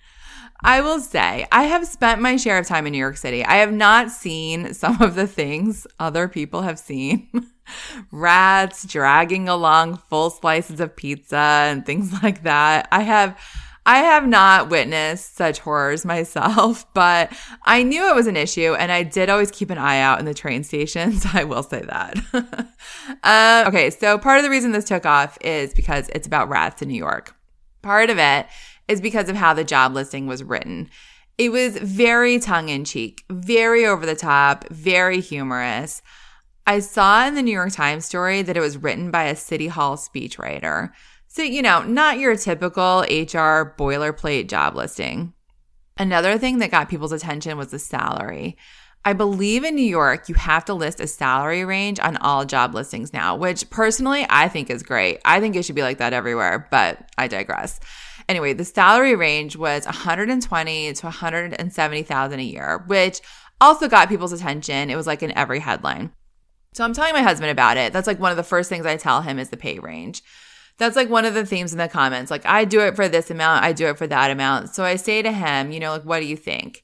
I 0.62 0.82
will 0.82 1.00
say, 1.00 1.46
I 1.50 1.62
have 1.62 1.86
spent 1.86 2.20
my 2.20 2.36
share 2.36 2.58
of 2.58 2.66
time 2.66 2.86
in 2.86 2.92
New 2.92 2.98
York 2.98 3.16
City. 3.16 3.42
I 3.42 3.56
have 3.56 3.72
not 3.72 4.10
seen 4.10 4.74
some 4.74 5.00
of 5.00 5.14
the 5.14 5.26
things 5.26 5.86
other 5.98 6.28
people 6.28 6.60
have 6.60 6.78
seen. 6.78 7.30
Rats 8.10 8.84
dragging 8.84 9.48
along 9.48 9.96
full 10.10 10.28
slices 10.28 10.80
of 10.80 10.94
pizza 10.94 11.38
and 11.38 11.86
things 11.86 12.12
like 12.22 12.42
that. 12.42 12.86
I 12.92 13.00
have 13.00 13.38
I 13.86 13.98
have 13.98 14.26
not 14.26 14.70
witnessed 14.70 15.36
such 15.36 15.58
horrors 15.60 16.04
myself, 16.04 16.92
but 16.94 17.32
I 17.64 17.82
knew 17.82 18.08
it 18.08 18.14
was 18.14 18.26
an 18.26 18.36
issue 18.36 18.74
and 18.74 18.90
I 18.90 19.02
did 19.02 19.28
always 19.28 19.50
keep 19.50 19.70
an 19.70 19.78
eye 19.78 20.00
out 20.00 20.18
in 20.18 20.24
the 20.24 20.34
train 20.34 20.64
stations. 20.64 21.26
I 21.32 21.44
will 21.44 21.62
say 21.62 21.82
that. 21.82 22.18
uh, 23.22 23.64
okay, 23.68 23.90
so 23.90 24.18
part 24.18 24.38
of 24.38 24.44
the 24.44 24.50
reason 24.50 24.72
this 24.72 24.84
took 24.86 25.06
off 25.06 25.38
is 25.40 25.74
because 25.74 26.08
it's 26.10 26.26
about 26.26 26.48
rats 26.48 26.82
in 26.82 26.88
New 26.88 26.94
York. 26.94 27.36
Part 27.82 28.10
of 28.10 28.18
it 28.18 28.46
is 28.88 29.00
because 29.00 29.28
of 29.28 29.36
how 29.36 29.54
the 29.54 29.64
job 29.64 29.92
listing 29.92 30.26
was 30.26 30.42
written. 30.42 30.88
It 31.36 31.50
was 31.50 31.76
very 31.76 32.38
tongue 32.38 32.68
in 32.68 32.84
cheek, 32.84 33.24
very 33.28 33.84
over 33.84 34.06
the 34.06 34.14
top, 34.14 34.68
very 34.68 35.20
humorous. 35.20 36.00
I 36.66 36.78
saw 36.78 37.26
in 37.26 37.34
the 37.34 37.42
New 37.42 37.52
York 37.52 37.72
Times 37.72 38.06
story 38.06 38.40
that 38.42 38.56
it 38.56 38.60
was 38.60 38.78
written 38.78 39.10
by 39.10 39.24
a 39.24 39.36
City 39.36 39.66
Hall 39.66 39.96
speechwriter. 39.96 40.92
So, 41.34 41.42
you 41.42 41.62
know, 41.62 41.82
not 41.82 42.20
your 42.20 42.36
typical 42.36 43.00
HR 43.00 43.74
boilerplate 43.76 44.46
job 44.46 44.76
listing. 44.76 45.34
Another 45.98 46.38
thing 46.38 46.60
that 46.60 46.70
got 46.70 46.88
people's 46.88 47.10
attention 47.10 47.58
was 47.58 47.72
the 47.72 47.78
salary. 47.80 48.56
I 49.04 49.14
believe 49.14 49.64
in 49.64 49.74
New 49.74 49.82
York, 49.82 50.28
you 50.28 50.36
have 50.36 50.64
to 50.66 50.74
list 50.74 51.00
a 51.00 51.08
salary 51.08 51.64
range 51.64 51.98
on 51.98 52.18
all 52.18 52.44
job 52.44 52.72
listings 52.72 53.12
now, 53.12 53.34
which 53.34 53.68
personally 53.68 54.24
I 54.30 54.46
think 54.46 54.70
is 54.70 54.84
great. 54.84 55.18
I 55.24 55.40
think 55.40 55.56
it 55.56 55.64
should 55.64 55.74
be 55.74 55.82
like 55.82 55.98
that 55.98 56.12
everywhere, 56.12 56.68
but 56.70 57.10
I 57.18 57.26
digress. 57.26 57.80
Anyway, 58.28 58.52
the 58.52 58.64
salary 58.64 59.16
range 59.16 59.56
was 59.56 59.86
120 59.86 60.92
to 60.92 61.06
170,000 61.06 62.38
a 62.38 62.42
year, 62.44 62.84
which 62.86 63.20
also 63.60 63.88
got 63.88 64.08
people's 64.08 64.32
attention. 64.32 64.88
It 64.88 64.94
was 64.94 65.08
like 65.08 65.24
in 65.24 65.36
every 65.36 65.58
headline. 65.58 66.12
So 66.74 66.84
I'm 66.84 66.92
telling 66.92 67.12
my 67.12 67.22
husband 67.22 67.50
about 67.50 67.76
it. 67.76 67.92
That's 67.92 68.06
like 68.06 68.20
one 68.20 68.30
of 68.30 68.36
the 68.36 68.44
first 68.44 68.68
things 68.68 68.86
I 68.86 68.96
tell 68.96 69.22
him 69.22 69.40
is 69.40 69.50
the 69.50 69.56
pay 69.56 69.80
range 69.80 70.22
that's 70.76 70.96
like 70.96 71.08
one 71.08 71.24
of 71.24 71.34
the 71.34 71.46
themes 71.46 71.72
in 71.72 71.78
the 71.78 71.88
comments. 71.88 72.30
Like, 72.30 72.44
I 72.46 72.64
do 72.64 72.80
it 72.80 72.96
for 72.96 73.08
this 73.08 73.30
amount, 73.30 73.64
I 73.64 73.72
do 73.72 73.86
it 73.86 73.98
for 73.98 74.06
that 74.06 74.30
amount. 74.30 74.74
So 74.74 74.84
I 74.84 74.96
say 74.96 75.22
to 75.22 75.32
him, 75.32 75.70
you 75.70 75.80
know, 75.80 75.92
like, 75.92 76.04
what 76.04 76.20
do 76.20 76.26
you 76.26 76.36
think? 76.36 76.82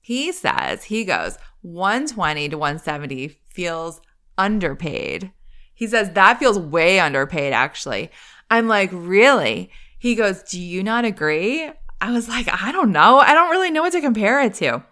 He 0.00 0.32
says, 0.32 0.84
he 0.84 1.04
goes, 1.04 1.36
120 1.62 2.48
to 2.50 2.58
170 2.58 3.40
feels 3.48 4.00
underpaid. 4.38 5.32
He 5.74 5.86
says, 5.86 6.12
that 6.12 6.38
feels 6.38 6.58
way 6.58 7.00
underpaid, 7.00 7.52
actually. 7.52 8.10
I'm 8.50 8.68
like, 8.68 8.90
really? 8.92 9.70
He 9.98 10.14
goes, 10.14 10.42
do 10.42 10.60
you 10.60 10.82
not 10.82 11.04
agree? 11.04 11.70
I 12.00 12.12
was 12.12 12.28
like, 12.28 12.48
I 12.48 12.72
don't 12.72 12.92
know. 12.92 13.18
I 13.18 13.34
don't 13.34 13.50
really 13.50 13.70
know 13.70 13.82
what 13.82 13.92
to 13.92 14.00
compare 14.00 14.40
it 14.40 14.54
to. 14.54 14.84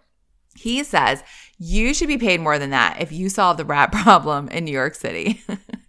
He 0.55 0.83
says, 0.83 1.23
you 1.57 1.93
should 1.93 2.07
be 2.07 2.17
paid 2.17 2.41
more 2.41 2.59
than 2.59 2.71
that 2.71 3.01
if 3.01 3.11
you 3.11 3.29
solve 3.29 3.57
the 3.57 3.65
rat 3.65 3.91
problem 4.03 4.49
in 4.49 4.65
New 4.65 4.71
York 4.71 4.95
City. 4.95 5.41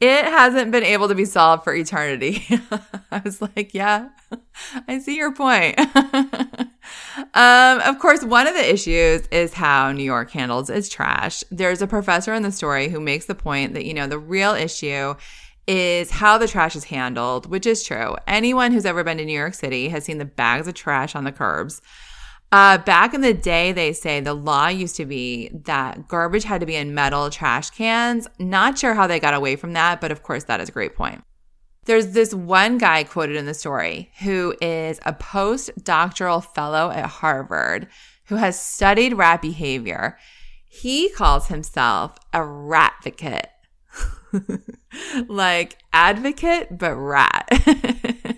it 0.00 0.24
hasn't 0.24 0.70
been 0.70 0.82
able 0.82 1.08
to 1.08 1.14
be 1.14 1.24
solved 1.24 1.64
for 1.64 1.74
eternity. 1.74 2.44
I 3.10 3.20
was 3.24 3.40
like, 3.40 3.74
yeah, 3.74 4.08
I 4.88 4.98
see 4.98 5.16
your 5.16 5.32
point. 5.34 5.78
um, 7.34 7.80
of 7.80 7.98
course, 7.98 8.24
one 8.24 8.46
of 8.46 8.54
the 8.54 8.72
issues 8.72 9.26
is 9.28 9.54
how 9.54 9.92
New 9.92 10.04
York 10.04 10.30
handles 10.30 10.70
its 10.70 10.88
trash. 10.88 11.44
There's 11.50 11.82
a 11.82 11.86
professor 11.86 12.34
in 12.34 12.42
the 12.42 12.52
story 12.52 12.88
who 12.88 13.00
makes 13.00 13.26
the 13.26 13.34
point 13.34 13.74
that, 13.74 13.84
you 13.84 13.94
know, 13.94 14.06
the 14.06 14.18
real 14.18 14.54
issue 14.54 15.14
is 15.66 16.10
how 16.10 16.38
the 16.38 16.46
trash 16.48 16.76
is 16.76 16.84
handled, 16.84 17.50
which 17.50 17.66
is 17.66 17.82
true. 17.82 18.16
Anyone 18.26 18.72
who's 18.72 18.86
ever 18.86 19.02
been 19.02 19.18
to 19.18 19.24
New 19.24 19.36
York 19.36 19.54
City 19.54 19.88
has 19.88 20.04
seen 20.04 20.18
the 20.18 20.24
bags 20.24 20.68
of 20.68 20.74
trash 20.74 21.14
on 21.14 21.24
the 21.24 21.32
curbs. 21.32 21.82
Uh, 22.52 22.78
back 22.78 23.12
in 23.12 23.20
the 23.20 23.34
day, 23.34 23.72
they 23.72 23.92
say 23.92 24.20
the 24.20 24.34
law 24.34 24.68
used 24.68 24.96
to 24.96 25.04
be 25.04 25.50
that 25.64 26.06
garbage 26.08 26.44
had 26.44 26.60
to 26.60 26.66
be 26.66 26.76
in 26.76 26.94
metal 26.94 27.28
trash 27.28 27.70
cans. 27.70 28.28
Not 28.38 28.78
sure 28.78 28.94
how 28.94 29.06
they 29.06 29.20
got 29.20 29.34
away 29.34 29.56
from 29.56 29.72
that, 29.72 30.00
but 30.00 30.12
of 30.12 30.22
course, 30.22 30.44
that 30.44 30.60
is 30.60 30.68
a 30.68 30.72
great 30.72 30.94
point. 30.94 31.24
There's 31.84 32.08
this 32.08 32.34
one 32.34 32.78
guy 32.78 33.04
quoted 33.04 33.36
in 33.36 33.46
the 33.46 33.54
story 33.54 34.10
who 34.20 34.54
is 34.60 34.98
a 35.04 35.12
postdoctoral 35.12 36.44
fellow 36.54 36.90
at 36.90 37.06
Harvard 37.06 37.88
who 38.26 38.36
has 38.36 38.58
studied 38.60 39.14
rat 39.14 39.40
behavior. 39.42 40.18
He 40.64 41.10
calls 41.10 41.46
himself 41.46 42.16
a 42.32 42.44
rat 42.44 42.94
advocate, 43.06 43.48
like 45.28 45.78
advocate, 45.92 46.76
but 46.76 46.94
rat. 46.96 47.48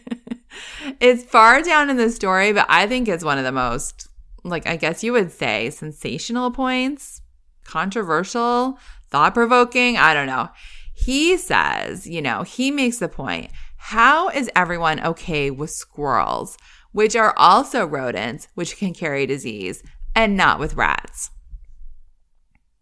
it's 1.00 1.24
far 1.24 1.62
down 1.62 1.90
in 1.90 1.96
the 1.96 2.10
story, 2.10 2.52
but 2.52 2.66
I 2.68 2.86
think 2.86 3.08
it's 3.08 3.24
one 3.24 3.38
of 3.38 3.44
the 3.44 3.52
most, 3.52 4.08
like, 4.44 4.66
I 4.66 4.76
guess 4.76 5.04
you 5.04 5.12
would 5.12 5.30
say, 5.30 5.70
sensational 5.70 6.50
points, 6.50 7.22
controversial, 7.64 8.78
thought 9.10 9.34
provoking. 9.34 9.96
I 9.96 10.14
don't 10.14 10.26
know. 10.26 10.48
He 10.94 11.36
says, 11.36 12.06
you 12.06 12.20
know, 12.20 12.42
he 12.42 12.70
makes 12.70 12.98
the 12.98 13.08
point 13.08 13.50
how 13.76 14.28
is 14.28 14.50
everyone 14.56 15.04
okay 15.04 15.50
with 15.50 15.70
squirrels, 15.70 16.58
which 16.92 17.14
are 17.14 17.32
also 17.36 17.86
rodents, 17.86 18.48
which 18.54 18.76
can 18.76 18.92
carry 18.92 19.24
disease, 19.24 19.82
and 20.14 20.36
not 20.36 20.58
with 20.58 20.74
rats? 20.74 21.30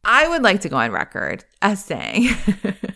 I 0.03 0.29
would 0.29 0.43
like 0.43 0.61
to 0.63 0.69
go 0.69 0.77
on 0.77 0.93
record 0.93 1.45
as 1.61 1.85
saying 1.85 2.29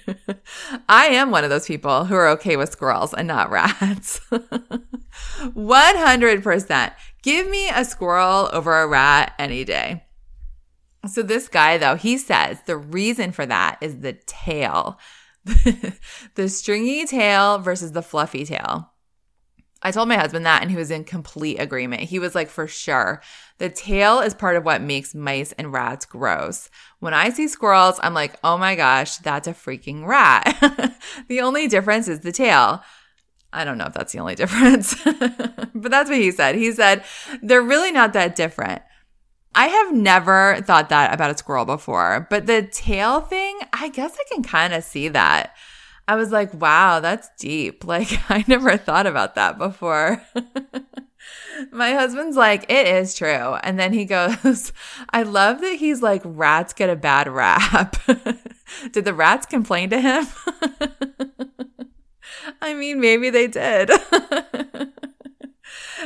I 0.89 1.07
am 1.07 1.31
one 1.31 1.45
of 1.45 1.51
those 1.51 1.67
people 1.67 2.05
who 2.05 2.15
are 2.15 2.29
okay 2.29 2.57
with 2.57 2.73
squirrels 2.73 3.15
and 3.15 3.29
not 3.29 3.51
rats. 3.51 4.21
100%. 4.31 6.93
Give 7.23 7.49
me 7.49 7.69
a 7.69 7.85
squirrel 7.85 8.49
over 8.53 8.81
a 8.81 8.87
rat 8.87 9.35
any 9.39 9.65
day. 9.65 10.05
So, 11.07 11.23
this 11.23 11.49
guy, 11.49 11.79
though, 11.79 11.95
he 11.95 12.19
says 12.19 12.59
the 12.67 12.77
reason 12.77 13.33
for 13.33 13.47
that 13.47 13.79
is 13.81 14.01
the 14.01 14.13
tail 14.27 14.99
the 16.35 16.49
stringy 16.49 17.07
tail 17.07 17.59
versus 17.59 17.93
the 17.93 18.03
fluffy 18.03 18.45
tail. 18.45 18.93
I 19.83 19.91
told 19.91 20.09
my 20.09 20.17
husband 20.17 20.45
that 20.45 20.63
and 20.63 20.71
he 20.71 20.77
was 20.77 20.91
in 20.91 21.05
complete 21.05 21.59
agreement. 21.59 22.03
He 22.03 22.19
was 22.19 22.35
like, 22.35 22.51
for 22.51 22.67
sure. 22.67 23.23
The 23.59 23.71
tail 23.71 24.21
is 24.21 24.35
part 24.35 24.57
of 24.57 24.65
what 24.65 24.83
makes 24.83 25.15
mice 25.15 25.53
and 25.53 25.73
rats 25.73 26.05
gross. 26.05 26.69
When 26.99 27.15
I 27.15 27.31
see 27.31 27.49
squirrels, 27.49 27.99
I'm 28.03 28.15
like, 28.15 28.35
oh 28.45 28.59
my 28.59 28.75
gosh, 28.75 29.17
that's 29.19 29.49
a 29.49 29.55
freaking 29.55 30.07
rat. 30.07 30.95
the 31.29 31.41
only 31.41 31.67
difference 31.67 32.09
is 32.09 32.21
the 32.21 32.33
tail. 32.33 32.83
I 33.53 33.65
don't 33.65 33.79
know 33.79 33.87
if 33.87 33.95
that's 33.95 34.13
the 34.13 34.21
only 34.21 34.35
difference, 34.37 34.95
but 35.03 35.91
that's 35.91 36.11
what 36.11 36.19
he 36.19 36.31
said. 36.31 36.55
He 36.55 36.73
said, 36.73 37.05
they're 37.43 37.63
really 37.63 37.93
not 37.93 38.13
that 38.13 38.37
different. 38.37 38.83
I 39.55 39.67
have 39.67 39.93
never 39.93 40.61
thought 40.63 40.91
that 40.91 41.13
about 41.13 41.35
a 41.35 41.39
squirrel 41.39 41.65
before, 41.65 42.27
but 42.31 42.47
the 42.47 42.63
tail 42.63 43.21
thing, 43.21 43.59
I 43.73 43.89
guess 43.89 44.17
I 44.19 44.33
can 44.33 44.45
kind 44.45 44.73
of 44.73 44.85
see 44.85 45.09
that. 45.09 45.55
I 46.11 46.17
was 46.17 46.33
like, 46.33 46.53
wow, 46.53 46.99
that's 46.99 47.31
deep. 47.39 47.85
Like, 47.91 48.09
I 48.31 48.45
never 48.49 48.77
thought 48.77 49.07
about 49.07 49.37
that 49.37 49.59
before. 49.59 50.23
My 51.73 51.93
husband's 51.93 52.37
like, 52.37 52.65
it 52.69 52.87
is 52.87 53.15
true. 53.15 53.55
And 53.63 53.79
then 53.79 53.93
he 53.93 54.05
goes, 54.05 54.73
I 55.11 55.23
love 55.23 55.61
that 55.61 55.77
he's 55.77 56.03
like, 56.03 56.23
rats 56.25 56.73
get 56.73 56.91
a 56.91 56.97
bad 56.97 57.29
rap. 57.29 57.97
did 58.93 59.05
the 59.05 59.15
rats 59.15 59.47
complain 59.47 59.91
to 59.91 60.01
him? 60.01 60.27
I 62.61 62.75
mean, 62.75 63.01
maybe 63.01 63.31
they 63.31 63.47
did. 63.47 63.91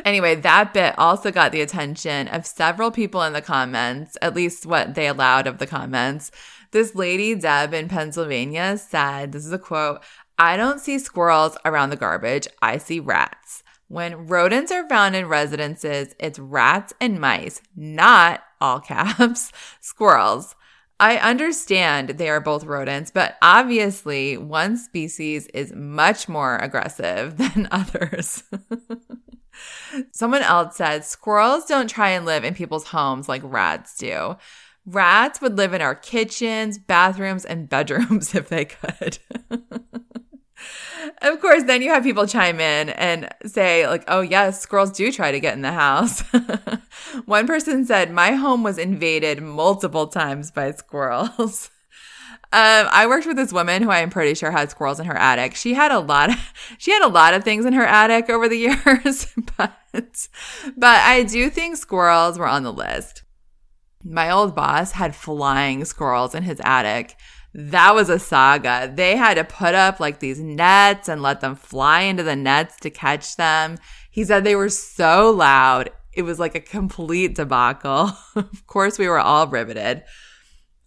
Anyway, 0.05 0.35
that 0.37 0.75
bit 0.75 0.95
also 0.99 1.31
got 1.31 1.53
the 1.53 1.61
attention 1.61 2.29
of 2.29 2.47
several 2.47 2.91
people 2.91 3.23
in 3.23 3.33
the 3.33 3.43
comments, 3.43 4.17
at 4.23 4.35
least 4.35 4.67
what 4.67 4.95
they 4.95 5.07
allowed 5.07 5.47
of 5.47 5.59
the 5.59 5.67
comments. 5.67 6.31
This 6.71 6.95
lady, 6.95 7.35
Deb 7.35 7.73
in 7.73 7.89
Pennsylvania, 7.89 8.79
said, 8.79 9.33
This 9.33 9.47
is 9.47 9.53
a 9.53 9.59
quote 9.59 10.03
I 10.39 10.57
don't 10.57 10.81
see 10.81 10.99
squirrels 10.99 11.57
around 11.65 11.91
the 11.91 11.97
garbage, 11.97 12.49
I 12.61 12.79
see 12.79 12.99
rats. 12.99 13.63
When 13.89 14.27
rodents 14.27 14.73
are 14.73 14.89
found 14.89 15.15
in 15.15 15.29
residences, 15.29 16.15
it's 16.19 16.39
rats 16.39 16.93
and 17.01 17.21
mice, 17.21 17.61
not 17.77 18.43
all 18.61 18.81
caps, 18.81 19.53
squirrels. 19.81 20.57
I 20.99 21.17
understand 21.19 22.11
they 22.11 22.29
are 22.29 22.41
both 22.41 22.65
rodents, 22.65 23.11
but 23.11 23.37
obviously 23.43 24.37
one 24.37 24.77
species 24.77 25.47
is 25.49 25.73
much 25.75 26.29
more 26.29 26.57
aggressive 26.57 27.37
than 27.39 27.69
others. 27.71 28.45
Someone 30.13 30.43
else 30.43 30.77
said 30.77 31.05
squirrels 31.05 31.67
don't 31.67 31.89
try 31.89 32.11
and 32.11 32.25
live 32.27 32.45
in 32.45 32.55
people's 32.55 32.89
homes 32.89 33.29
like 33.29 33.43
rats 33.45 33.97
do. 33.97 34.37
Rats 34.87 35.41
would 35.41 35.57
live 35.57 35.73
in 35.73 35.81
our 35.81 35.95
kitchens, 35.95 36.79
bathrooms, 36.79 37.45
and 37.45 37.69
bedrooms 37.71 38.35
if 38.35 38.49
they 38.49 38.67
could. 38.67 39.19
of 41.23 41.41
course, 41.41 41.65
then 41.65 41.83
you 41.83 41.91
have 41.91 42.03
people 42.03 42.27
chime 42.27 42.61
in 42.61 42.91
and 42.91 43.29
say, 43.47 43.87
like, 43.87 44.05
oh, 44.09 44.21
yes, 44.21 44.61
squirrels 44.61 44.93
do 44.93 45.11
try 45.11 45.33
to 45.33 45.41
get 45.41 45.55
in 45.55 45.63
the 45.63 45.73
house. 45.73 46.21
One 47.25 47.47
person 47.47 47.87
said, 47.87 48.11
my 48.11 48.33
home 48.33 48.63
was 48.63 48.79
invaded 48.79 49.43
multiple 49.43 50.09
times 50.09 50.51
by 50.51 50.73
squirrels. 50.73 51.71
Um, 52.55 52.87
I 52.93 53.09
worked 53.09 53.27
with 53.27 53.37
this 53.37 53.53
woman 53.53 53.83
who 53.83 53.91
I 53.91 53.99
am 53.99 54.11
pretty 54.11 54.35
sure 54.35 54.53
had 54.53 54.71
squirrels 54.71 55.01
in 55.01 55.07
her 55.07 55.17
attic. 55.17 55.57
She 55.57 55.75
had 55.75 55.91
a 55.91 55.99
lot 55.99 56.31
of, 56.31 56.53
she 56.79 56.93
had 56.93 57.03
a 57.03 57.09
lot 57.09 57.35
of 57.35 57.43
things 57.43 57.65
in 57.65 57.73
her 57.73 57.85
attic 57.85 58.31
over 58.31 58.49
the 58.49 58.57
years, 58.87 59.27
but, 59.57 60.29
but 60.77 61.01
I 61.01 61.25
do 61.25 61.51
think 61.51 61.77
squirrels 61.77 62.39
were 62.39 62.47
on 62.47 62.63
the 62.63 62.73
list. 62.73 63.25
My 64.05 64.31
old 64.31 64.55
boss 64.55 64.93
had 64.93 65.17
flying 65.17 65.85
squirrels 65.85 66.33
in 66.33 66.45
his 66.45 66.61
attic. 66.63 67.17
That 67.55 67.93
was 67.97 68.09
a 68.09 68.21
saga. 68.21 68.93
They 68.95 69.17
had 69.17 69.35
to 69.35 69.43
put 69.43 69.75
up 69.75 69.99
like 69.99 70.21
these 70.21 70.39
nets 70.39 71.09
and 71.09 71.23
let 71.23 71.41
them 71.41 71.57
fly 71.57 72.03
into 72.03 72.23
the 72.23 72.37
nets 72.37 72.77
to 72.83 72.91
catch 72.91 73.35
them. 73.35 73.79
He 74.13 74.23
said 74.23 74.45
they 74.45 74.55
were 74.55 74.69
so 74.69 75.33
loud. 75.33 75.91
It 76.13 76.23
was 76.23 76.39
like 76.39 76.55
a 76.55 76.61
complete 76.61 77.35
debacle. 77.35 78.13
of 78.37 78.65
course, 78.69 78.97
we 78.97 79.09
were 79.09 79.19
all 79.19 79.49
riveted. 79.49 80.05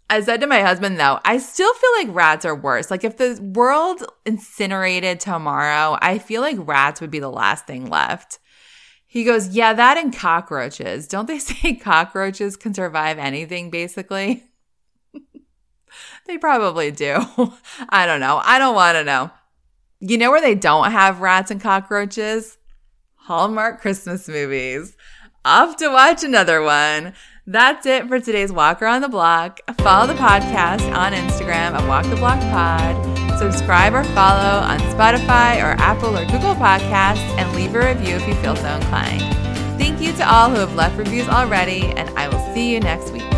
I 0.09 0.21
said 0.21 0.39
to 0.41 0.47
my 0.47 0.61
husband, 0.61 0.99
though, 0.99 1.19
I 1.25 1.37
still 1.37 1.73
feel 1.73 1.89
like 1.97 2.15
rats 2.15 2.45
are 2.45 2.55
worse. 2.55 2.89
Like, 2.89 3.03
if 3.03 3.17
the 3.17 3.39
world 3.41 4.05
incinerated 4.25 5.19
tomorrow, 5.19 5.97
I 6.01 6.17
feel 6.17 6.41
like 6.41 6.55
rats 6.59 7.01
would 7.01 7.11
be 7.11 7.19
the 7.19 7.29
last 7.29 7.67
thing 7.67 7.89
left. 7.89 8.39
He 9.05 9.23
goes, 9.23 9.49
Yeah, 9.49 9.73
that 9.73 9.97
and 9.97 10.15
cockroaches. 10.15 11.07
Don't 11.07 11.27
they 11.27 11.39
say 11.39 11.73
cockroaches 11.75 12.55
can 12.55 12.73
survive 12.73 13.17
anything, 13.17 13.69
basically? 13.69 14.45
they 16.27 16.37
probably 16.37 16.91
do. 16.91 17.25
I 17.89 18.05
don't 18.05 18.19
know. 18.19 18.41
I 18.43 18.59
don't 18.59 18.75
want 18.75 18.95
to 18.97 19.03
know. 19.03 19.31
You 19.99 20.17
know 20.17 20.29
where 20.29 20.41
they 20.41 20.55
don't 20.55 20.91
have 20.91 21.21
rats 21.21 21.51
and 21.51 21.59
cockroaches? 21.59 22.57
Hallmark 23.15 23.81
Christmas 23.81 24.27
movies. 24.29 24.95
Off 25.43 25.77
to 25.77 25.89
watch 25.89 26.23
another 26.23 26.61
one. 26.61 27.13
That's 27.49 27.85
it 27.85 28.09
for 28.09 28.19
today's 28.19 28.51
Walk 28.51 28.81
Around 28.81 29.03
the 29.03 29.07
Block. 29.07 29.61
Follow 29.77 30.05
the 30.05 30.19
podcast 30.19 30.93
on 30.93 31.13
Instagram 31.13 31.71
at 31.71 31.87
Walk 31.87 32.03
the 32.09 32.17
Block 32.17 32.41
Pod. 32.51 33.39
Subscribe 33.39 33.93
or 33.93 34.03
follow 34.03 34.59
on 34.65 34.79
Spotify 34.79 35.63
or 35.63 35.79
Apple 35.79 36.17
or 36.17 36.25
Google 36.25 36.55
Podcasts 36.55 37.23
and 37.39 37.55
leave 37.55 37.73
a 37.73 37.79
review 37.79 38.15
if 38.15 38.27
you 38.27 38.35
feel 38.35 38.57
so 38.57 38.67
inclined. 38.67 39.21
Thank 39.79 40.01
you 40.01 40.11
to 40.17 40.29
all 40.29 40.49
who 40.49 40.57
have 40.57 40.75
left 40.75 40.97
reviews 40.97 41.29
already, 41.29 41.85
and 41.85 42.09
I 42.19 42.27
will 42.27 42.53
see 42.53 42.73
you 42.73 42.81
next 42.81 43.13
week. 43.13 43.36